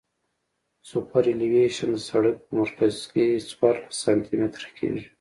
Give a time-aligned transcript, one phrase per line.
[0.89, 5.05] سوپرایلیویشن د سرک په مرکز کې څوارلس سانتي متره کیږي